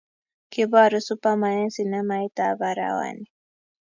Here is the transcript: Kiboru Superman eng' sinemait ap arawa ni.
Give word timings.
Kiboru 0.51 0.99
Superman 1.07 1.55
eng' 1.61 1.73
sinemait 1.75 2.37
ap 2.47 2.59
arawa 2.69 3.07
ni. 3.17 3.25